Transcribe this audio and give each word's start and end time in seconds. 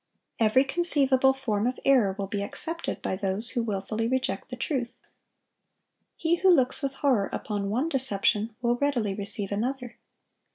Every 0.39 0.63
conceivable 0.63 1.31
form 1.33 1.67
of 1.67 1.79
error 1.85 2.15
will 2.17 2.25
be 2.25 2.41
accepted 2.41 3.03
by 3.03 3.15
those 3.15 3.51
who 3.51 3.61
wilfully 3.61 4.07
reject 4.07 4.49
the 4.49 4.55
truth. 4.55 4.99
He 6.15 6.37
who 6.37 6.49
looks 6.49 6.81
with 6.81 6.95
horror 6.95 7.29
upon 7.31 7.69
one 7.69 7.87
deception 7.87 8.55
will 8.63 8.77
readily 8.77 9.13
receive 9.13 9.51
another. 9.51 9.99